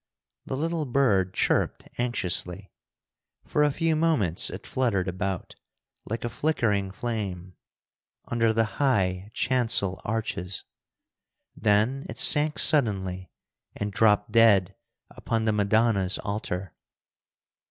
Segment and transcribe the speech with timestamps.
[0.47, 2.71] The little bird chirped anxiously.
[3.45, 5.53] For a few moments it fluttered about,
[6.05, 7.55] like a flickering flame,
[8.27, 10.63] under the high chancel arches.
[11.55, 13.29] Then it sank suddenly
[13.75, 14.75] and dropped dead
[15.11, 16.73] upon the Madonna's Altar.